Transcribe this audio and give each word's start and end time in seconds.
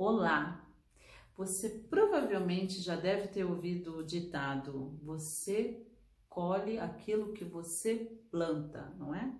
Olá! 0.00 0.64
Você 1.36 1.68
provavelmente 1.90 2.80
já 2.80 2.94
deve 2.94 3.26
ter 3.26 3.42
ouvido 3.42 3.96
o 3.96 4.04
ditado: 4.04 4.96
você 5.02 5.84
colhe 6.28 6.78
aquilo 6.78 7.32
que 7.32 7.44
você 7.44 8.16
planta, 8.30 8.94
não 8.96 9.12
é? 9.12 9.34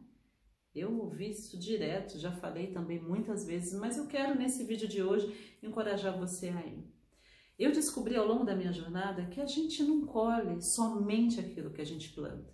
Eu 0.74 0.98
ouvi 0.98 1.30
isso 1.30 1.56
direto, 1.56 2.18
já 2.18 2.32
falei 2.32 2.72
também 2.72 3.00
muitas 3.00 3.46
vezes, 3.46 3.78
mas 3.78 3.96
eu 3.96 4.08
quero 4.08 4.36
nesse 4.36 4.64
vídeo 4.64 4.88
de 4.88 5.00
hoje 5.00 5.56
encorajar 5.62 6.18
você 6.18 6.48
aí. 6.48 6.84
Eu 7.56 7.70
descobri 7.70 8.16
ao 8.16 8.26
longo 8.26 8.42
da 8.42 8.56
minha 8.56 8.72
jornada 8.72 9.26
que 9.26 9.40
a 9.40 9.46
gente 9.46 9.84
não 9.84 10.06
colhe 10.06 10.60
somente 10.60 11.38
aquilo 11.38 11.70
que 11.70 11.82
a 11.82 11.86
gente 11.86 12.12
planta. 12.12 12.52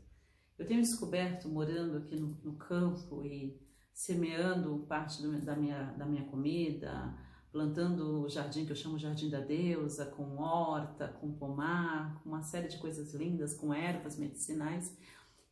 Eu 0.59 0.67
tenho 0.67 0.83
descoberto, 0.83 1.49
morando 1.49 1.97
aqui 1.97 2.17
no, 2.17 2.39
no 2.45 2.55
campo 2.57 3.25
e 3.25 3.59
semeando 3.95 4.85
parte 4.87 5.23
do, 5.23 5.41
da, 5.41 5.57
minha, 5.57 5.93
da 5.93 6.05
minha 6.05 6.25
comida, 6.25 7.17
plantando 7.55 8.25
o 8.25 8.29
jardim 8.29 8.67
que 8.67 8.73
eu 8.73 8.77
chamo 8.77 8.99
Jardim 8.99 9.31
da 9.31 9.39
Deusa, 9.39 10.07
com 10.07 10.39
horta, 10.39 11.07
com 11.07 11.33
pomar, 11.33 12.21
com 12.21 12.29
uma 12.29 12.43
série 12.43 12.67
de 12.67 12.79
coisas 12.79 13.15
lindas, 13.15 13.55
com 13.55 13.73
ervas 13.73 14.19
medicinais, 14.19 14.93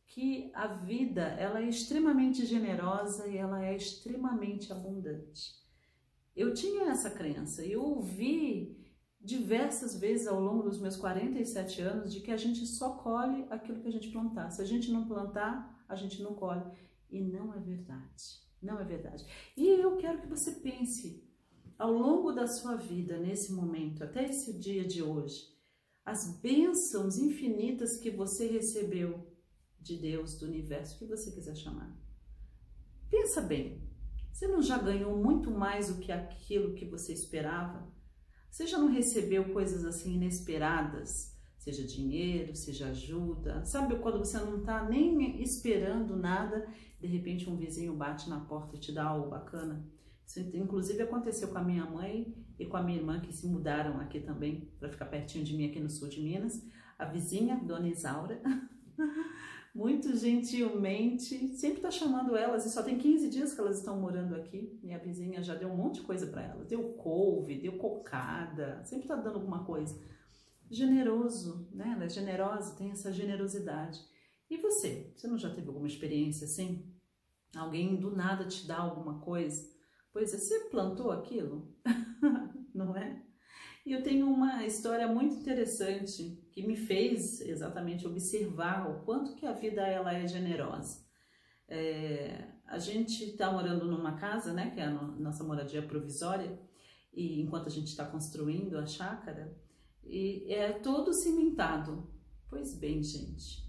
que 0.05 0.51
a 0.53 0.67
vida 0.67 1.21
ela 1.21 1.61
é 1.61 1.69
extremamente 1.69 2.45
generosa 2.45 3.25
e 3.29 3.37
ela 3.37 3.65
é 3.65 3.73
extremamente 3.73 4.69
abundante. 4.73 5.55
Eu 6.35 6.53
tinha 6.53 6.91
essa 6.91 7.09
crença 7.09 7.65
e 7.65 7.71
eu 7.71 7.81
ouvi 7.81 8.77
diversas 9.21 9.97
vezes 9.97 10.27
ao 10.27 10.41
longo 10.41 10.63
dos 10.63 10.81
meus 10.81 10.97
47 10.97 11.81
anos 11.83 12.11
de 12.11 12.19
que 12.19 12.31
a 12.31 12.37
gente 12.37 12.67
só 12.67 12.97
colhe 12.97 13.47
aquilo 13.49 13.79
que 13.79 13.87
a 13.87 13.91
gente 13.93 14.11
plantar. 14.11 14.49
Se 14.49 14.61
a 14.61 14.65
gente 14.65 14.91
não 14.91 15.07
plantar, 15.07 15.85
a 15.87 15.95
gente 15.95 16.21
não 16.21 16.33
colhe. 16.33 16.65
E 17.09 17.21
não 17.21 17.53
é 17.53 17.59
verdade. 17.61 18.43
Não 18.61 18.77
é 18.77 18.83
verdade. 18.83 19.25
E 19.55 19.69
eu 19.69 19.95
quero 19.95 20.19
que 20.19 20.27
você 20.27 20.51
pense 20.51 21.22
ao 21.83 21.91
longo 21.91 22.31
da 22.31 22.47
sua 22.47 22.77
vida, 22.77 23.17
nesse 23.17 23.51
momento, 23.51 24.05
até 24.05 24.23
esse 24.23 24.57
dia 24.57 24.87
de 24.87 25.03
hoje, 25.03 25.49
as 26.05 26.39
bênçãos 26.39 27.17
infinitas 27.17 27.97
que 27.97 28.09
você 28.09 28.47
recebeu 28.47 29.27
de 29.81 29.97
Deus, 29.97 30.39
do 30.39 30.45
universo, 30.45 30.97
que 30.97 31.03
você 31.05 31.29
quiser 31.29 31.57
chamar. 31.57 31.93
Pensa 33.09 33.41
bem, 33.41 33.83
você 34.31 34.47
não 34.47 34.61
já 34.61 34.77
ganhou 34.77 35.21
muito 35.21 35.51
mais 35.51 35.93
do 35.93 35.99
que 35.99 36.09
aquilo 36.09 36.73
que 36.73 36.85
você 36.85 37.11
esperava? 37.11 37.85
Você 38.49 38.65
já 38.65 38.77
não 38.77 38.87
recebeu 38.87 39.51
coisas 39.51 39.83
assim 39.83 40.13
inesperadas? 40.13 41.37
Seja 41.57 41.85
dinheiro, 41.85 42.55
seja 42.55 42.87
ajuda. 42.91 43.65
Sabe 43.65 43.99
quando 43.99 44.19
você 44.19 44.39
não 44.39 44.59
está 44.59 44.87
nem 44.87 45.41
esperando 45.41 46.15
nada, 46.15 46.65
de 46.97 47.07
repente 47.07 47.49
um 47.49 47.57
vizinho 47.57 47.93
bate 47.93 48.29
na 48.29 48.39
porta 48.39 48.77
e 48.77 48.79
te 48.79 48.93
dá 48.93 49.03
algo 49.03 49.29
bacana? 49.29 49.85
Isso, 50.25 50.39
inclusive 50.39 51.01
aconteceu 51.03 51.49
com 51.49 51.57
a 51.57 51.63
minha 51.63 51.85
mãe 51.85 52.33
e 52.57 52.65
com 52.65 52.77
a 52.77 52.83
minha 52.83 52.97
irmã 52.97 53.19
que 53.19 53.33
se 53.33 53.47
mudaram 53.47 53.99
aqui 53.99 54.19
também 54.19 54.71
para 54.79 54.89
ficar 54.89 55.05
pertinho 55.05 55.43
de 55.43 55.55
mim 55.55 55.69
aqui 55.69 55.79
no 55.79 55.89
sul 55.89 56.07
de 56.07 56.21
Minas. 56.21 56.65
A 56.97 57.05
vizinha, 57.05 57.57
Dona 57.57 57.87
Isaura, 57.87 58.41
muito 59.73 60.15
gentilmente, 60.15 61.55
sempre 61.55 61.77
está 61.77 61.89
chamando 61.89 62.35
elas, 62.35 62.65
e 62.65 62.69
só 62.69 62.83
tem 62.83 62.97
15 62.97 63.29
dias 63.29 63.53
que 63.53 63.59
elas 63.59 63.79
estão 63.79 63.99
morando 63.99 64.35
aqui. 64.35 64.79
Minha 64.83 64.99
vizinha 64.99 65.41
já 65.41 65.55
deu 65.55 65.69
um 65.69 65.75
monte 65.75 65.95
de 65.95 66.01
coisa 66.01 66.27
para 66.27 66.43
elas, 66.43 66.67
deu 66.67 66.93
couve, 66.93 67.59
deu 67.59 67.77
cocada, 67.77 68.83
sempre 68.83 69.05
está 69.05 69.15
dando 69.15 69.35
alguma 69.35 69.65
coisa. 69.65 69.99
Generoso, 70.69 71.67
né? 71.71 71.93
Ela 71.95 72.05
é 72.05 72.09
generosa, 72.09 72.75
tem 72.75 72.91
essa 72.91 73.11
generosidade. 73.11 73.99
E 74.49 74.57
você? 74.57 75.11
Você 75.15 75.27
não 75.27 75.37
já 75.37 75.49
teve 75.49 75.67
alguma 75.67 75.87
experiência 75.87 76.45
assim? 76.45 76.85
Alguém 77.55 77.95
do 77.95 78.15
nada 78.15 78.45
te 78.45 78.67
dá 78.67 78.77
alguma 78.77 79.19
coisa? 79.19 79.72
Pois 80.13 80.31
é, 80.31 80.37
você 80.37 80.69
plantou 80.69 81.11
aquilo, 81.11 81.75
não 82.73 82.95
é? 82.95 83.23
E 83.83 83.91
eu 83.91 84.03
tenho 84.03 84.27
uma 84.27 84.63
história 84.63 85.07
muito 85.07 85.35
interessante 85.35 86.39
que 86.51 86.65
me 86.65 86.77
fez 86.77 87.41
exatamente 87.41 88.07
observar 88.07 88.89
o 88.89 89.03
quanto 89.03 89.35
que 89.35 89.45
a 89.45 89.51
vida 89.51 89.81
ela 89.81 90.13
é 90.13 90.27
generosa. 90.27 91.03
É, 91.67 92.47
a 92.67 92.77
gente 92.77 93.23
está 93.23 93.51
morando 93.51 93.85
numa 93.85 94.15
casa, 94.15 94.53
né, 94.53 94.69
que 94.69 94.79
é 94.79 94.85
a 94.85 94.91
nossa 94.91 95.43
moradia 95.43 95.81
provisória, 95.81 96.57
e 97.11 97.41
enquanto 97.41 97.67
a 97.67 97.71
gente 97.71 97.87
está 97.87 98.05
construindo 98.05 98.77
a 98.77 98.85
chácara, 98.85 99.57
e 100.03 100.45
é 100.53 100.71
todo 100.73 101.11
cimentado. 101.11 102.07
Pois 102.47 102.77
bem, 102.77 103.01
gente, 103.01 103.67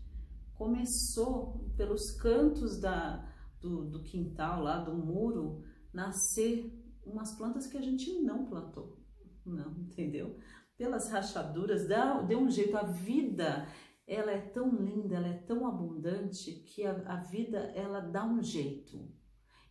começou 0.54 1.72
pelos 1.76 2.12
cantos 2.12 2.78
da, 2.78 3.26
do, 3.60 3.86
do 3.86 4.02
quintal 4.02 4.62
lá, 4.62 4.78
do 4.78 4.94
muro, 4.94 5.64
nascer 5.94 6.70
umas 7.06 7.32
plantas 7.32 7.66
que 7.66 7.78
a 7.78 7.80
gente 7.80 8.20
não 8.20 8.44
plantou. 8.44 8.98
Não, 9.44 9.70
entendeu? 9.78 10.38
Pelas 10.76 11.08
rachaduras, 11.08 11.86
dá, 11.86 12.20
deu 12.22 12.40
um 12.40 12.50
jeito. 12.50 12.76
A 12.76 12.82
vida, 12.82 13.66
ela 14.06 14.32
é 14.32 14.40
tão 14.40 14.74
linda, 14.74 15.16
ela 15.16 15.28
é 15.28 15.38
tão 15.38 15.66
abundante 15.66 16.52
que 16.52 16.84
a, 16.84 16.92
a 17.06 17.16
vida, 17.16 17.58
ela 17.74 18.00
dá 18.00 18.24
um 18.24 18.42
jeito. 18.42 19.08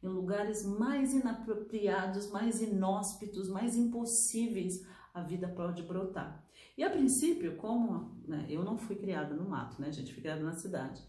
Em 0.01 0.07
lugares 0.07 0.65
mais 0.65 1.13
inapropriados, 1.13 2.29
mais 2.31 2.61
inóspitos, 2.61 3.49
mais 3.49 3.75
impossíveis, 3.75 4.85
a 5.13 5.21
vida 5.21 5.47
pode 5.47 5.83
brotar. 5.83 6.43
E 6.77 6.83
a 6.83 6.89
princípio, 6.89 7.55
como 7.57 8.19
né, 8.27 8.45
eu 8.49 8.63
não 8.63 8.77
fui 8.77 8.95
criada 8.95 9.35
no 9.35 9.47
mato, 9.47 9.79
né, 9.79 9.91
gente? 9.91 10.13
Fui 10.13 10.21
criada 10.21 10.41
na 10.41 10.53
cidade. 10.53 11.01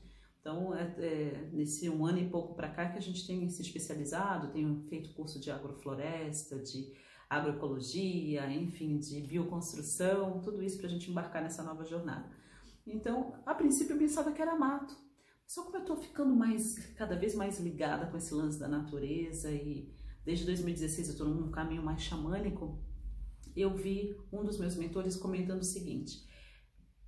Então, 0.45 0.75
é, 0.75 0.95
é, 0.99 1.51
nesse 1.55 1.89
um 1.89 2.05
ano 2.05 2.19
e 2.19 2.29
pouco 2.29 2.55
para 2.55 2.69
cá 2.69 2.91
que 2.91 2.99
a 2.99 3.01
gente 3.01 3.27
tem 3.27 3.49
se 3.49 3.63
especializado, 3.63 4.53
tenho 4.53 4.85
feito 4.91 5.15
curso 5.15 5.41
de 5.41 5.51
agrofloresta, 5.51 6.59
de 6.59 6.93
agroecologia, 7.31 8.53
enfim, 8.53 8.99
de 8.99 9.23
bioconstrução, 9.23 10.43
tudo 10.43 10.63
isso 10.63 10.77
para 10.77 10.87
a 10.87 10.91
gente 10.91 11.11
embarcar 11.11 11.43
nessa 11.43 11.63
nova 11.63 11.83
jornada. 11.87 12.31
Então, 12.87 13.33
a 13.47 13.55
princípio 13.55 13.95
eu 13.95 13.99
pensava 13.99 14.33
que 14.33 14.43
era 14.43 14.55
mato, 14.55 14.95
só 15.47 15.63
como 15.63 15.77
eu 15.77 15.81
estou 15.81 15.97
ficando 15.97 16.37
mais, 16.37 16.77
cada 16.93 17.17
vez 17.17 17.35
mais 17.35 17.59
ligada 17.59 18.11
com 18.11 18.19
esse 18.19 18.35
lance 18.35 18.59
da 18.59 18.69
natureza 18.69 19.51
e 19.51 19.91
desde 20.27 20.45
2016 20.45 21.09
eu 21.09 21.13
estou 21.13 21.27
num 21.27 21.51
caminho 21.51 21.83
mais 21.83 22.03
xamânico, 22.03 22.85
eu 23.57 23.75
vi 23.75 24.15
um 24.31 24.45
dos 24.45 24.59
meus 24.59 24.77
mentores 24.77 25.17
comentando 25.17 25.63
o 25.63 25.65
seguinte: 25.65 26.23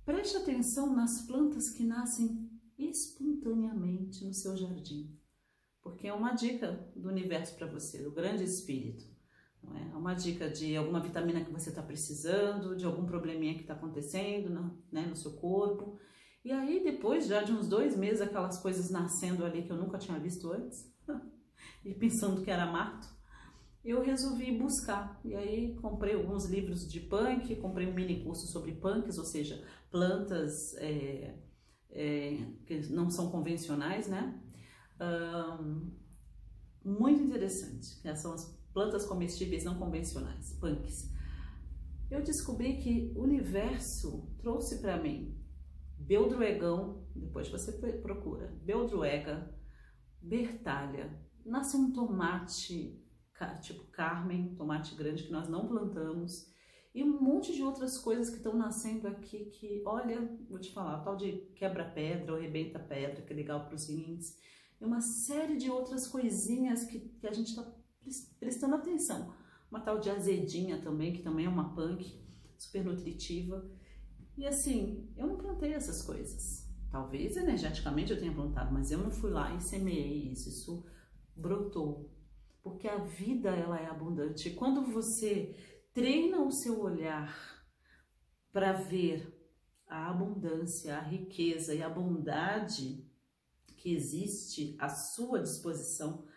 preste 0.03 0.37
atenção 0.37 0.95
nas 0.95 1.21
plantas 1.21 1.69
que 1.69 1.83
nascem 1.83 2.56
espontaneamente 2.77 4.23
no 4.25 4.33
seu 4.33 4.55
jardim. 4.55 5.17
Porque 5.81 6.07
é 6.07 6.13
uma 6.13 6.33
dica 6.33 6.87
do 6.95 7.09
universo 7.09 7.55
para 7.55 7.67
você, 7.67 8.03
do 8.03 8.11
grande 8.11 8.43
espírito. 8.43 9.05
Não 9.63 9.75
é? 9.75 9.89
é 9.91 9.95
uma 9.95 10.13
dica 10.13 10.49
de 10.49 10.75
alguma 10.75 10.99
vitamina 10.99 11.43
que 11.43 11.51
você 11.51 11.69
está 11.69 11.81
precisando, 11.81 12.75
de 12.75 12.85
algum 12.85 13.05
probleminha 13.05 13.55
que 13.55 13.61
está 13.61 13.73
acontecendo 13.73 14.49
no, 14.49 14.83
né, 14.91 15.05
no 15.05 15.15
seu 15.15 15.33
corpo. 15.33 15.97
E 16.43 16.51
aí, 16.51 16.83
depois 16.83 17.27
já 17.27 17.43
de 17.43 17.51
uns 17.51 17.67
dois 17.67 17.97
meses, 17.97 18.21
aquelas 18.21 18.59
coisas 18.59 18.89
nascendo 18.89 19.43
ali 19.43 19.63
que 19.63 19.71
eu 19.71 19.77
nunca 19.77 19.97
tinha 19.97 20.19
visto 20.19 20.51
antes, 20.51 20.93
e 21.83 21.93
pensando 21.93 22.41
que 22.41 22.51
era 22.51 22.71
mato, 22.71 23.07
eu 23.83 24.01
resolvi 24.01 24.51
buscar. 24.51 25.19
E 25.23 25.33
aí 25.35 25.75
comprei 25.75 26.15
alguns 26.15 26.45
livros 26.45 26.89
de 26.89 26.99
punk, 26.99 27.55
comprei 27.57 27.87
um 27.87 27.93
mini 27.93 28.23
curso 28.23 28.47
sobre 28.47 28.73
punks, 28.73 29.17
ou 29.17 29.25
seja, 29.25 29.63
plantas 29.89 30.75
é, 30.77 31.35
é, 31.91 32.37
que 32.65 32.91
não 32.91 33.09
são 33.09 33.29
convencionais, 33.29 34.07
né? 34.07 34.39
Um, 34.99 35.91
muito 36.83 37.21
interessante, 37.21 37.99
são 38.15 38.33
as 38.33 38.57
plantas 38.73 39.05
comestíveis 39.05 39.63
não 39.63 39.77
convencionais, 39.77 40.53
punks. 40.59 41.11
Eu 42.09 42.23
descobri 42.23 42.77
que 42.77 43.11
o 43.15 43.23
universo 43.23 44.29
trouxe 44.37 44.79
para 44.79 45.01
mim 45.01 45.37
beldroegão, 45.99 47.05
depois 47.15 47.49
você 47.49 47.71
procura, 47.97 48.47
beldroega, 48.63 49.53
bertalha, 50.21 51.19
nasce 51.45 51.75
um 51.75 51.91
tomate 51.91 53.03
tipo 53.61 53.85
Carmen, 53.91 54.55
tomate 54.55 54.95
grande 54.95 55.23
que 55.23 55.31
nós 55.31 55.47
não 55.47 55.67
plantamos, 55.67 56.51
e 56.97 57.03
um 57.03 57.21
monte 57.21 57.53
de 57.53 57.61
outras 57.61 57.95
coisas 57.99 58.27
que 58.27 58.37
estão 58.37 58.55
nascendo 58.55 59.07
aqui 59.07 59.45
que, 59.51 59.83
olha, 59.85 60.35
vou 60.49 60.57
te 60.57 60.73
falar, 60.73 60.99
tal 61.03 61.15
de 61.15 61.33
quebra-pedra 61.55 62.33
ou 62.33 62.41
rebenta-pedra, 62.41 63.21
que 63.21 63.31
é 63.31 63.35
legal 63.35 63.65
para 63.65 63.75
os 63.75 63.87
rins, 63.87 64.35
e 64.81 64.83
uma 64.83 64.99
série 64.99 65.57
de 65.57 65.69
outras 65.69 66.07
coisinhas 66.07 66.85
que, 66.85 66.97
que 66.97 67.27
a 67.27 67.31
gente 67.31 67.49
está 67.49 67.71
prestando 68.39 68.73
atenção. 68.73 69.31
Uma 69.69 69.79
tal 69.79 69.99
de 69.99 70.09
azedinha 70.09 70.81
também, 70.81 71.13
que 71.13 71.21
também 71.21 71.45
é 71.45 71.49
uma 71.49 71.75
punk, 71.75 72.19
super 72.57 72.83
nutritiva. 72.83 73.69
E 74.35 74.47
assim, 74.47 75.07
eu 75.15 75.27
não 75.27 75.37
plantei 75.37 75.73
essas 75.73 76.01
coisas. 76.01 76.67
Talvez 76.89 77.37
energeticamente 77.37 78.11
eu 78.11 78.19
tenha 78.19 78.33
plantado, 78.33 78.73
mas 78.73 78.89
eu 78.89 78.97
não 78.97 79.11
fui 79.11 79.29
lá 79.29 79.53
e 79.53 79.61
semeei 79.61 80.31
isso, 80.31 80.49
isso 80.49 80.83
brotou. 81.35 82.11
Porque 82.63 82.87
a 82.87 82.97
vida 82.97 83.51
ela 83.51 83.79
é 83.79 83.85
abundante. 83.85 84.49
Quando 84.49 84.81
você 84.81 85.55
treina 85.97 86.43
o 86.43 86.51
seu 86.51 86.79
olhar 86.79 87.35
para 88.53 88.71
ver 88.71 89.35
a 89.87 90.11
abundância, 90.11 90.95
a 90.95 91.01
riqueza 91.01 91.73
e 91.73 91.81
a 91.81 91.89
bondade 91.89 93.03
que 93.75 93.95
existe 93.95 94.75
à 94.77 94.89
sua 94.89 95.41
disposição 95.41 96.27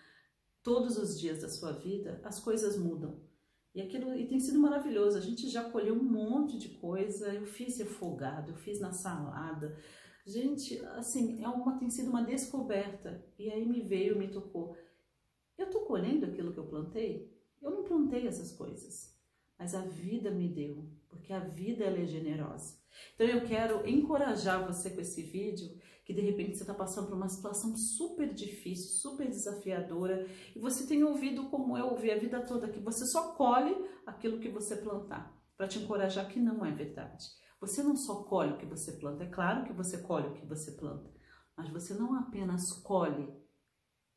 todos 0.63 0.97
os 0.97 1.21
dias 1.21 1.43
da 1.43 1.51
sua 1.51 1.73
vida, 1.73 2.23
as 2.25 2.41
coisas 2.41 2.79
mudam. 2.79 3.21
E 3.75 3.83
aquilo 3.83 4.15
e 4.15 4.27
tem 4.27 4.41
sido 4.41 4.59
maravilhoso. 4.59 5.19
A 5.19 5.21
gente 5.21 5.47
já 5.51 5.69
colheu 5.69 5.95
um 5.95 6.05
monte 6.05 6.57
de 6.57 6.71
coisa. 6.79 7.29
Eu 7.35 7.45
fiz 7.45 7.77
refogado, 7.77 8.53
eu 8.53 8.57
fiz 8.57 8.81
na 8.81 8.93
salada. 8.93 9.77
Gente, 10.25 10.83
assim, 10.97 11.45
é 11.45 11.49
uma 11.51 11.79
tem 11.79 11.91
sido 11.91 12.09
uma 12.09 12.25
descoberta. 12.25 13.23
E 13.39 13.51
aí 13.51 13.69
me 13.69 13.83
veio, 13.83 14.19
me 14.19 14.29
tocou. 14.29 14.75
Eu 15.59 15.69
tô 15.69 15.81
colhendo 15.81 16.25
aquilo 16.25 16.51
que 16.51 16.59
eu 16.59 16.67
plantei? 16.67 17.31
Eu 17.61 17.71
não 17.71 17.85
plantei 17.85 18.27
essas 18.27 18.53
coisas, 18.53 19.20
mas 19.61 19.75
a 19.75 19.83
vida 19.83 20.31
me 20.31 20.49
deu, 20.49 20.89
porque 21.11 21.35
a 21.35 21.39
vida 21.39 21.85
é 21.85 22.07
generosa. 22.07 22.81
Então 23.15 23.27
eu 23.27 23.45
quero 23.45 23.87
encorajar 23.87 24.67
você 24.67 24.89
com 24.89 25.03
esse 25.03 25.23
vídeo 25.23 25.69
que 26.03 26.15
de 26.15 26.23
repente 26.23 26.57
você 26.57 26.63
está 26.63 26.73
passando 26.73 27.09
por 27.09 27.17
uma 27.17 27.29
situação 27.29 27.77
super 27.77 28.33
difícil, 28.33 28.89
super 28.89 29.29
desafiadora, 29.29 30.27
e 30.57 30.59
você 30.59 30.87
tem 30.87 31.05
ouvido 31.05 31.51
como 31.51 31.77
eu 31.77 31.89
ouvi 31.89 32.11
a 32.11 32.19
vida 32.19 32.41
toda, 32.41 32.71
que 32.71 32.81
você 32.81 33.05
só 33.05 33.35
colhe 33.35 33.77
aquilo 34.07 34.41
que 34.41 34.49
você 34.49 34.77
plantar, 34.77 35.39
para 35.59 35.69
te 35.69 35.79
encorajar 35.79 36.27
que 36.27 36.41
não 36.41 36.65
é 36.65 36.73
verdade. 36.73 37.27
Você 37.61 37.83
não 37.83 37.95
só 37.95 38.25
colhe 38.25 38.55
o 38.55 38.57
que 38.57 38.65
você 38.65 38.93
planta, 38.93 39.25
é 39.25 39.29
claro 39.29 39.65
que 39.67 39.75
você 39.75 39.99
colhe 39.99 40.29
o 40.29 40.33
que 40.33 40.47
você 40.47 40.73
planta, 40.73 41.13
mas 41.55 41.69
você 41.69 41.93
não 41.93 42.15
apenas 42.15 42.73
colhe 42.73 43.29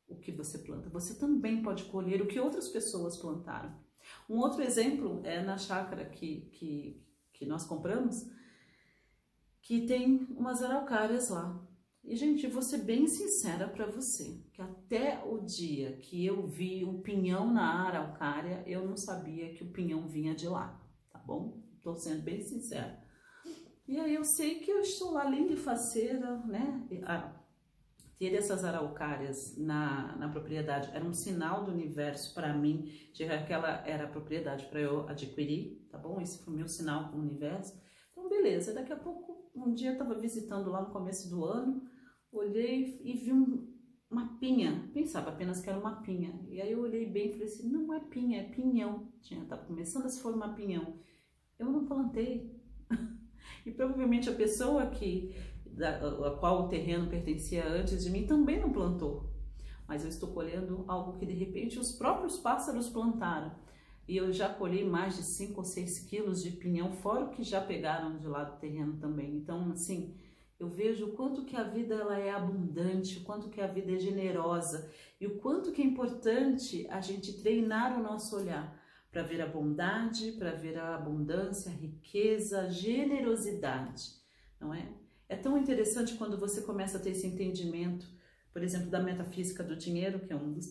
o 0.08 0.16
que 0.16 0.32
você 0.32 0.58
planta, 0.58 0.88
você 0.88 1.18
também 1.18 1.62
pode 1.62 1.84
colher 1.84 2.22
o 2.22 2.26
que 2.26 2.40
outras 2.40 2.68
pessoas 2.68 3.18
plantaram. 3.18 3.83
Um 4.28 4.38
outro 4.38 4.62
exemplo 4.62 5.20
é 5.24 5.42
na 5.42 5.58
chácara 5.58 6.04
que, 6.06 6.48
que, 6.52 7.04
que 7.32 7.46
nós 7.46 7.66
compramos, 7.66 8.30
que 9.60 9.86
tem 9.86 10.26
umas 10.30 10.62
araucárias 10.62 11.28
lá. 11.28 11.62
E, 12.02 12.16
gente, 12.16 12.46
vou 12.46 12.60
ser 12.60 12.78
bem 12.78 13.06
sincera 13.06 13.66
para 13.66 13.86
você, 13.86 14.42
que 14.52 14.60
até 14.60 15.22
o 15.24 15.38
dia 15.38 15.96
que 15.96 16.24
eu 16.24 16.46
vi 16.46 16.84
um 16.84 17.00
pinhão 17.00 17.50
na 17.50 17.86
araucária, 17.86 18.62
eu 18.66 18.86
não 18.86 18.96
sabia 18.96 19.54
que 19.54 19.64
o 19.64 19.72
pinhão 19.72 20.06
vinha 20.06 20.34
de 20.34 20.46
lá, 20.46 20.78
tá 21.10 21.18
bom? 21.18 21.62
Tô 21.82 21.94
sendo 21.94 22.22
bem 22.22 22.42
sincera. 22.42 23.02
E 23.88 23.98
aí 23.98 24.14
eu 24.14 24.24
sei 24.24 24.60
que 24.60 24.70
eu 24.70 24.80
estou 24.80 25.12
lá 25.12 25.24
linda 25.24 25.54
e 25.54 25.56
faceira, 25.56 26.38
né? 26.40 26.86
Ter 28.18 28.32
essas 28.34 28.64
araucárias 28.64 29.56
na, 29.56 30.16
na 30.16 30.28
propriedade 30.28 30.90
era 30.92 31.04
um 31.04 31.12
sinal 31.12 31.64
do 31.64 31.72
universo 31.72 32.32
para 32.32 32.52
mim, 32.52 32.82
de 33.12 33.24
que 33.24 33.32
aquela 33.32 33.86
era 33.86 34.04
a 34.04 34.08
propriedade 34.08 34.66
para 34.66 34.80
eu 34.80 35.08
adquirir, 35.08 35.86
tá 35.90 35.98
bom? 35.98 36.20
Esse 36.20 36.44
foi 36.44 36.54
o 36.54 36.56
meu 36.56 36.68
sinal 36.68 37.10
com 37.10 37.16
o 37.16 37.20
universo. 37.20 37.76
Então, 38.12 38.28
beleza, 38.28 38.72
daqui 38.72 38.92
a 38.92 38.96
pouco, 38.96 39.50
um 39.54 39.74
dia 39.74 39.90
eu 39.90 39.92
estava 39.94 40.14
visitando 40.14 40.70
lá 40.70 40.82
no 40.82 40.92
começo 40.92 41.28
do 41.28 41.44
ano, 41.44 41.82
olhei 42.32 43.00
e 43.04 43.14
vi 43.14 43.32
um, 43.32 43.74
uma 44.10 44.38
pinha, 44.38 44.88
pensava 44.92 45.30
apenas 45.30 45.60
que 45.60 45.68
era 45.68 45.78
uma 45.78 46.02
pinha. 46.02 46.38
E 46.48 46.60
aí 46.60 46.70
eu 46.70 46.80
olhei 46.80 47.06
bem 47.06 47.28
e 47.28 47.32
falei 47.32 47.46
assim, 47.46 47.68
não 47.68 47.92
é 47.92 48.00
pinha, 48.00 48.40
é 48.40 48.44
pinhão. 48.44 49.08
Tinha, 49.20 49.42
estava 49.42 49.64
começando 49.64 50.06
a 50.06 50.08
se 50.08 50.20
formar 50.20 50.54
pinhão. 50.54 50.98
Eu 51.58 51.70
não 51.70 51.84
plantei. 51.84 52.60
e 53.66 53.70
provavelmente 53.72 54.28
a 54.28 54.34
pessoa 54.34 54.86
que, 54.86 55.34
da, 55.76 55.96
a 56.28 56.30
qual 56.38 56.64
o 56.64 56.68
terreno 56.68 57.08
pertencia 57.08 57.66
antes 57.66 58.04
de 58.04 58.10
mim 58.10 58.26
também 58.26 58.60
não 58.60 58.72
plantou. 58.72 59.30
Mas 59.86 60.02
eu 60.02 60.08
estou 60.08 60.30
colhendo 60.30 60.84
algo 60.88 61.18
que 61.18 61.26
de 61.26 61.34
repente 61.34 61.78
os 61.78 61.92
próprios 61.92 62.36
pássaros 62.36 62.88
plantaram. 62.88 63.52
E 64.06 64.16
eu 64.16 64.32
já 64.32 64.48
colhi 64.48 64.84
mais 64.84 65.16
de 65.16 65.22
5 65.22 65.58
ou 65.58 65.64
6 65.64 66.00
quilos 66.00 66.42
de 66.42 66.50
pinhão, 66.50 66.92
fora 66.92 67.24
o 67.24 67.30
que 67.30 67.42
já 67.42 67.60
pegaram 67.60 68.18
de 68.18 68.26
lá 68.26 68.44
do 68.44 68.58
terreno 68.58 68.98
também. 68.98 69.34
Então, 69.34 69.70
assim, 69.72 70.14
eu 70.58 70.68
vejo 70.68 71.06
o 71.06 71.12
quanto 71.12 71.44
que 71.44 71.56
a 71.56 71.62
vida 71.62 71.94
ela 71.94 72.18
é 72.18 72.30
abundante, 72.30 73.18
o 73.18 73.24
quanto 73.24 73.48
que 73.48 73.60
a 73.60 73.66
vida 73.66 73.92
é 73.92 73.98
generosa 73.98 74.90
e 75.20 75.26
o 75.26 75.38
quanto 75.38 75.72
que 75.72 75.82
é 75.82 75.84
importante 75.84 76.86
a 76.88 77.00
gente 77.00 77.40
treinar 77.40 77.98
o 77.98 78.02
nosso 78.02 78.36
olhar 78.36 78.78
para 79.10 79.22
ver 79.22 79.40
a 79.40 79.46
bondade, 79.46 80.32
para 80.32 80.52
ver 80.52 80.78
a 80.78 80.96
abundância, 80.96 81.70
a 81.70 81.74
riqueza, 81.74 82.62
a 82.62 82.68
generosidade, 82.68 84.10
não 84.60 84.74
é? 84.74 85.03
É 85.34 85.36
tão 85.36 85.58
interessante 85.58 86.14
quando 86.14 86.38
você 86.38 86.62
começa 86.62 86.96
a 86.96 87.00
ter 87.00 87.10
esse 87.10 87.26
entendimento, 87.26 88.06
por 88.52 88.62
exemplo, 88.62 88.88
da 88.88 89.02
metafísica 89.02 89.64
do 89.64 89.76
dinheiro, 89.76 90.20
que 90.20 90.32
é 90.32 90.36
um 90.36 90.52
dos, 90.52 90.66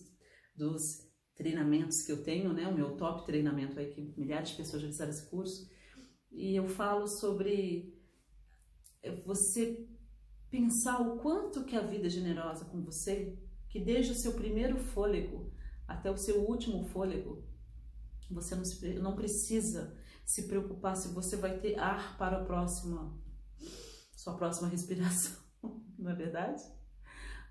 dos 0.56 1.12
treinamentos 1.36 2.02
que 2.02 2.14
eu 2.14 2.24
tenho, 2.24 2.54
né? 2.54 2.66
O 2.66 2.74
meu 2.74 2.96
top 2.96 3.26
treinamento 3.26 3.78
aí 3.78 3.90
que 3.90 4.14
milhares 4.18 4.52
de 4.52 4.56
pessoas 4.56 4.82
já 4.82 4.88
fizeram 4.88 5.12
esse 5.12 5.30
curso, 5.30 5.70
e 6.32 6.56
eu 6.56 6.66
falo 6.66 7.08
sobre 7.08 7.94
você 9.26 9.86
pensar 10.50 11.02
o 11.02 11.18
quanto 11.18 11.66
que 11.66 11.76
a 11.76 11.86
vida 11.86 12.08
é 12.08 12.10
generosa 12.10 12.64
com 12.64 12.82
você, 12.82 13.38
que 13.68 13.82
desde 13.82 14.14
o 14.14 14.16
seu 14.16 14.32
primeiro 14.32 14.78
fôlego 14.78 15.54
até 15.86 16.10
o 16.10 16.16
seu 16.16 16.48
último 16.48 16.86
fôlego, 16.86 17.44
você 18.32 18.56
não, 18.56 18.64
se, 18.64 18.94
não 18.94 19.14
precisa 19.14 19.94
se 20.24 20.48
preocupar 20.48 20.96
se 20.96 21.10
você 21.10 21.36
vai 21.36 21.60
ter 21.60 21.78
ar 21.78 22.18
para 22.18 22.38
a 22.38 22.46
próxima, 22.46 23.22
sua 24.24 24.36
próxima 24.36 24.70
respiração, 24.70 25.38
não 25.98 26.12
é 26.12 26.16
verdade? 26.16 26.64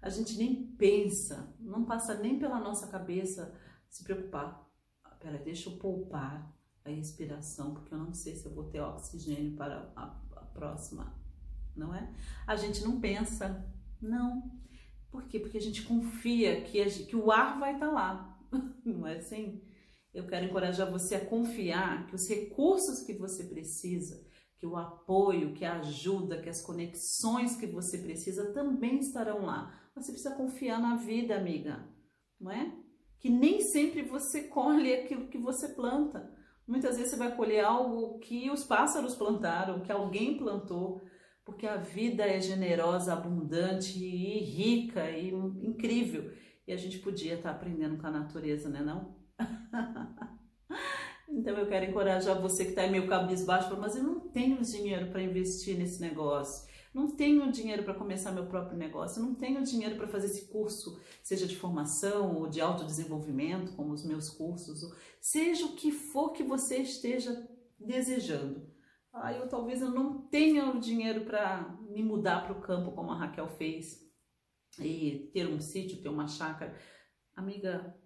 A 0.00 0.08
gente 0.08 0.36
nem 0.36 0.66
pensa, 0.72 1.54
não 1.60 1.84
passa 1.84 2.14
nem 2.14 2.38
pela 2.38 2.58
nossa 2.58 2.88
cabeça 2.88 3.54
se 3.88 4.02
preocupar. 4.02 4.68
Pera, 5.20 5.38
deixa 5.38 5.70
eu 5.70 5.76
poupar 5.76 6.52
a 6.84 6.88
respiração, 6.88 7.74
porque 7.74 7.94
eu 7.94 7.98
não 7.98 8.12
sei 8.12 8.34
se 8.34 8.46
eu 8.46 8.52
vou 8.52 8.64
ter 8.64 8.80
oxigênio 8.80 9.54
para 9.54 9.92
a, 9.94 10.20
a 10.34 10.44
próxima 10.46 11.22
não 11.76 11.94
é? 11.94 12.12
A 12.46 12.56
gente 12.56 12.82
não 12.82 13.00
pensa, 13.00 13.66
não. 14.00 14.60
Por 15.10 15.24
quê? 15.24 15.38
Porque 15.38 15.58
a 15.58 15.60
gente 15.60 15.82
confia 15.82 16.62
que, 16.62 16.80
a, 16.80 16.88
que 16.88 17.16
o 17.16 17.30
ar 17.30 17.58
vai 17.58 17.74
estar 17.74 17.86
tá 17.86 17.92
lá, 17.92 18.38
não 18.84 19.06
é 19.06 19.16
assim? 19.16 19.62
Eu 20.12 20.26
quero 20.26 20.46
encorajar 20.46 20.90
você 20.90 21.14
a 21.14 21.24
confiar 21.24 22.06
que 22.06 22.14
os 22.14 22.28
recursos 22.28 23.00
que 23.00 23.14
você 23.14 23.44
precisa, 23.44 24.26
que 24.62 24.66
o 24.66 24.76
apoio, 24.76 25.54
que 25.54 25.64
a 25.64 25.80
ajuda, 25.80 26.40
que 26.40 26.48
as 26.48 26.62
conexões 26.62 27.56
que 27.56 27.66
você 27.66 27.98
precisa 27.98 28.52
também 28.52 29.00
estarão 29.00 29.44
lá. 29.44 29.76
Você 29.96 30.12
precisa 30.12 30.36
confiar 30.36 30.80
na 30.80 30.94
vida, 30.94 31.36
amiga, 31.36 31.84
não 32.40 32.52
é? 32.52 32.72
Que 33.18 33.28
nem 33.28 33.60
sempre 33.60 34.02
você 34.02 34.44
colhe 34.44 34.94
aquilo 34.94 35.26
que 35.26 35.36
você 35.36 35.70
planta. 35.70 36.32
Muitas 36.64 36.96
vezes 36.96 37.10
você 37.10 37.16
vai 37.16 37.34
colher 37.34 37.64
algo 37.64 38.20
que 38.20 38.48
os 38.52 38.62
pássaros 38.62 39.16
plantaram, 39.16 39.80
que 39.80 39.90
alguém 39.90 40.38
plantou, 40.38 41.02
porque 41.44 41.66
a 41.66 41.76
vida 41.78 42.22
é 42.22 42.40
generosa, 42.40 43.14
abundante 43.14 43.98
e 43.98 44.44
rica 44.44 45.10
e 45.10 45.30
incrível. 45.60 46.32
E 46.68 46.72
a 46.72 46.76
gente 46.76 47.00
podia 47.00 47.34
estar 47.34 47.50
aprendendo 47.50 48.00
com 48.00 48.06
a 48.06 48.12
natureza, 48.12 48.68
né 48.68 48.80
não? 48.80 49.16
então 51.32 51.56
eu 51.56 51.66
quero 51.66 51.90
encorajar 51.90 52.40
você 52.40 52.64
que 52.64 52.70
está 52.70 52.86
meio 52.86 53.08
cabisbaixo, 53.08 53.74
mas 53.80 53.96
eu 53.96 54.02
não 54.02 54.20
tenho 54.20 54.60
dinheiro 54.60 55.10
para 55.10 55.22
investir 55.22 55.78
nesse 55.78 56.00
negócio. 56.00 56.70
Não 56.92 57.16
tenho 57.16 57.50
dinheiro 57.50 57.84
para 57.84 57.94
começar 57.94 58.32
meu 58.32 58.46
próprio 58.46 58.76
negócio, 58.76 59.22
não 59.22 59.34
tenho 59.34 59.62
dinheiro 59.64 59.96
para 59.96 60.08
fazer 60.08 60.26
esse 60.26 60.48
curso, 60.48 61.00
seja 61.22 61.46
de 61.46 61.56
formação 61.56 62.36
ou 62.36 62.48
de 62.48 62.60
autodesenvolvimento, 62.60 63.72
como 63.72 63.94
os 63.94 64.04
meus 64.04 64.28
cursos, 64.28 64.82
seja 65.18 65.64
o 65.64 65.74
que 65.74 65.90
for 65.90 66.32
que 66.32 66.42
você 66.42 66.78
esteja 66.78 67.48
desejando. 67.78 68.70
Ah, 69.10 69.32
eu 69.32 69.48
talvez 69.48 69.80
eu 69.80 69.90
não 69.90 70.20
tenha 70.28 70.66
o 70.70 70.78
dinheiro 70.78 71.24
para 71.24 71.78
me 71.88 72.02
mudar 72.02 72.44
para 72.44 72.52
o 72.52 72.60
campo 72.60 72.92
como 72.92 73.10
a 73.10 73.18
Raquel 73.18 73.48
fez 73.48 74.06
e 74.78 75.30
ter 75.32 75.46
um 75.46 75.60
sítio, 75.60 76.02
ter 76.02 76.10
uma 76.10 76.28
chácara. 76.28 76.78
Amiga, 77.34 77.98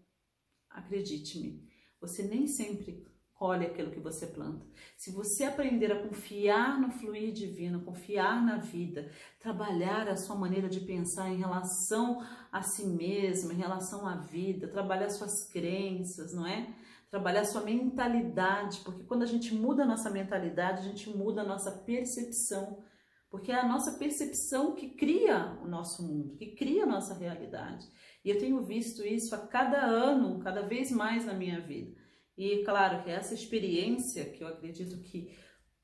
acredite-me, 0.70 1.68
você 2.00 2.22
nem 2.22 2.46
sempre 2.46 3.04
colhe 3.38 3.66
aquilo 3.66 3.90
que 3.90 4.00
você 4.00 4.26
planta. 4.26 4.66
Se 4.96 5.10
você 5.12 5.44
aprender 5.44 5.92
a 5.92 6.02
confiar 6.02 6.80
no 6.80 6.90
fluir 6.90 7.32
divino, 7.32 7.84
confiar 7.84 8.44
na 8.44 8.56
vida, 8.56 9.10
trabalhar 9.38 10.08
a 10.08 10.16
sua 10.16 10.36
maneira 10.36 10.68
de 10.68 10.80
pensar 10.80 11.28
em 11.28 11.36
relação 11.36 12.22
a 12.50 12.62
si 12.62 12.86
mesma, 12.86 13.52
em 13.52 13.58
relação 13.58 14.06
à 14.06 14.16
vida, 14.16 14.68
trabalhar 14.68 15.10
suas 15.10 15.44
crenças, 15.50 16.34
não 16.34 16.46
é? 16.46 16.74
trabalhar 17.10 17.44
sua 17.44 17.62
mentalidade, 17.62 18.80
porque 18.80 19.04
quando 19.04 19.22
a 19.22 19.26
gente 19.26 19.54
muda 19.54 19.84
a 19.84 19.86
nossa 19.86 20.10
mentalidade, 20.10 20.80
a 20.80 20.82
gente 20.82 21.08
muda 21.08 21.42
a 21.42 21.46
nossa 21.46 21.70
percepção, 21.70 22.82
porque 23.30 23.52
é 23.52 23.54
a 23.54 23.66
nossa 23.66 23.92
percepção 23.92 24.74
que 24.74 24.90
cria 24.90 25.58
o 25.62 25.68
nosso 25.68 26.02
mundo, 26.02 26.36
que 26.36 26.54
cria 26.54 26.82
a 26.82 26.86
nossa 26.86 27.14
realidade. 27.14 27.86
E 28.24 28.30
eu 28.30 28.38
tenho 28.38 28.62
visto 28.62 29.06
isso 29.06 29.34
a 29.34 29.46
cada 29.46 29.84
ano, 29.84 30.40
cada 30.40 30.62
vez 30.62 30.90
mais 30.90 31.24
na 31.24 31.32
minha 31.32 31.60
vida. 31.60 32.05
E 32.36 32.62
claro 32.64 33.02
que 33.02 33.10
essa 33.10 33.34
experiência, 33.34 34.30
que 34.30 34.44
eu 34.44 34.48
acredito 34.48 35.00
que 35.00 35.34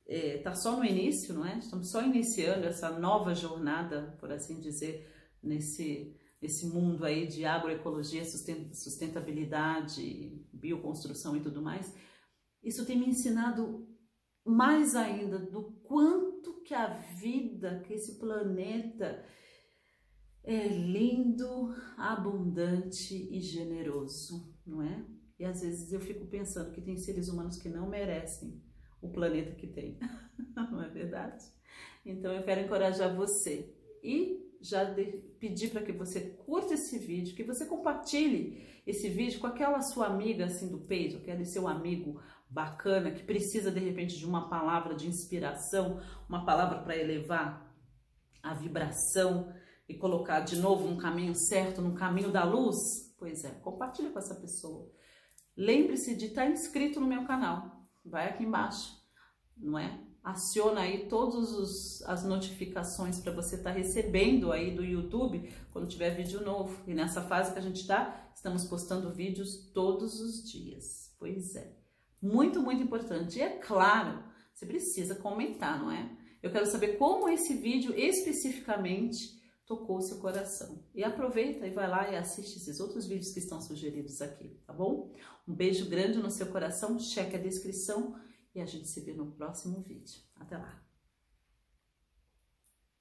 está 0.06 0.08
é, 0.08 0.38
tá 0.38 0.54
só 0.54 0.76
no 0.76 0.84
início, 0.84 1.34
não 1.34 1.46
é? 1.46 1.58
Estamos 1.58 1.90
só 1.90 2.02
iniciando 2.02 2.66
essa 2.66 2.90
nova 2.98 3.34
jornada, 3.34 4.16
por 4.20 4.30
assim 4.30 4.60
dizer, 4.60 5.10
nesse 5.42 6.14
esse 6.42 6.66
mundo 6.66 7.04
aí 7.04 7.28
de 7.28 7.44
agroecologia, 7.44 8.24
sustentabilidade, 8.24 10.44
bioconstrução 10.52 11.36
e 11.36 11.40
tudo 11.40 11.62
mais, 11.62 11.94
isso 12.60 12.84
tem 12.84 12.98
me 12.98 13.06
ensinado 13.06 13.88
mais 14.44 14.96
ainda 14.96 15.38
do 15.38 15.70
quanto 15.84 16.60
que 16.62 16.74
a 16.74 16.88
vida, 16.88 17.80
que 17.86 17.94
esse 17.94 18.18
planeta 18.18 19.24
é 20.42 20.66
lindo, 20.66 21.72
abundante 21.96 23.14
e 23.14 23.40
generoso, 23.40 24.52
não 24.66 24.82
é? 24.82 25.06
E 25.38 25.44
às 25.44 25.60
vezes 25.60 25.92
eu 25.92 26.00
fico 26.00 26.26
pensando 26.26 26.72
que 26.72 26.80
tem 26.80 26.96
seres 26.96 27.28
humanos 27.28 27.56
que 27.56 27.68
não 27.68 27.88
merecem 27.88 28.62
o 29.00 29.08
planeta 29.08 29.54
que 29.54 29.66
tem. 29.66 29.98
não 30.54 30.82
é 30.82 30.88
verdade? 30.88 31.44
Então 32.04 32.32
eu 32.32 32.42
quero 32.42 32.60
encorajar 32.60 33.14
você 33.14 33.74
e 34.02 34.42
já 34.60 34.94
pedir 35.40 35.70
para 35.70 35.82
que 35.82 35.92
você 35.92 36.20
curta 36.46 36.74
esse 36.74 36.98
vídeo, 36.98 37.34
que 37.34 37.42
você 37.42 37.66
compartilhe 37.66 38.64
esse 38.86 39.08
vídeo 39.08 39.40
com 39.40 39.46
aquela 39.46 39.80
sua 39.82 40.06
amiga 40.06 40.44
assim 40.44 40.68
do 40.68 40.78
peito, 40.78 41.16
aquele 41.16 41.44
seu 41.44 41.66
amigo 41.66 42.22
bacana 42.48 43.10
que 43.10 43.24
precisa 43.24 43.70
de 43.70 43.80
repente 43.80 44.16
de 44.16 44.26
uma 44.26 44.48
palavra 44.48 44.94
de 44.94 45.08
inspiração, 45.08 46.00
uma 46.28 46.44
palavra 46.44 46.80
para 46.80 46.96
elevar 46.96 47.74
a 48.42 48.54
vibração 48.54 49.52
e 49.88 49.94
colocar 49.94 50.40
de 50.40 50.56
novo 50.56 50.86
no 50.88 50.96
caminho 50.96 51.34
certo, 51.34 51.80
no 51.80 51.94
caminho 51.94 52.30
da 52.30 52.44
luz. 52.44 52.76
Pois 53.18 53.44
é, 53.44 53.50
compartilhe 53.50 54.10
com 54.10 54.18
essa 54.18 54.34
pessoa. 54.34 54.90
Lembre-se 55.56 56.14
de 56.14 56.26
estar 56.26 56.50
inscrito 56.50 57.00
no 57.00 57.06
meu 57.06 57.24
canal. 57.24 57.86
Vai 58.04 58.28
aqui 58.28 58.44
embaixo, 58.44 58.96
não 59.56 59.78
é? 59.78 60.00
aciona 60.22 60.82
aí 60.82 61.08
todas 61.08 62.02
as 62.02 62.24
notificações 62.24 63.18
para 63.18 63.32
você 63.32 63.56
estar 63.56 63.72
tá 63.72 63.76
recebendo 63.76 64.52
aí 64.52 64.74
do 64.74 64.84
YouTube 64.84 65.52
quando 65.72 65.88
tiver 65.88 66.10
vídeo 66.10 66.44
novo. 66.44 66.80
E 66.86 66.94
nessa 66.94 67.22
fase 67.22 67.52
que 67.52 67.58
a 67.58 67.62
gente 67.62 67.80
está, 67.80 68.30
estamos 68.34 68.64
postando 68.64 69.12
vídeos 69.12 69.70
todos 69.72 70.20
os 70.20 70.48
dias. 70.48 71.12
Pois 71.18 71.56
é, 71.56 71.76
muito, 72.20 72.60
muito 72.60 72.82
importante. 72.82 73.38
E 73.38 73.42
é 73.42 73.58
claro, 73.58 74.22
você 74.52 74.64
precisa 74.64 75.16
comentar, 75.16 75.80
não 75.80 75.90
é? 75.90 76.08
Eu 76.42 76.50
quero 76.50 76.66
saber 76.66 76.96
como 76.98 77.28
esse 77.28 77.54
vídeo 77.54 77.94
especificamente 77.96 79.40
tocou 79.66 80.00
seu 80.00 80.18
coração. 80.18 80.84
E 80.94 81.02
aproveita 81.02 81.66
e 81.66 81.70
vai 81.70 81.88
lá 81.88 82.10
e 82.10 82.16
assiste 82.16 82.56
esses 82.56 82.80
outros 82.80 83.06
vídeos 83.06 83.32
que 83.32 83.38
estão 83.38 83.60
sugeridos 83.60 84.20
aqui, 84.20 84.60
tá 84.66 84.72
bom? 84.72 85.12
Um 85.46 85.54
beijo 85.54 85.88
grande 85.88 86.18
no 86.18 86.30
seu 86.30 86.46
coração, 86.46 86.98
cheque 86.98 87.36
a 87.36 87.40
descrição 87.40 88.18
e 88.54 88.60
a 88.60 88.66
gente 88.66 88.88
se 88.88 89.00
vê 89.00 89.12
no 89.12 89.32
próximo 89.32 89.80
vídeo. 89.80 90.20
Até 90.36 90.58
lá! 90.58 90.91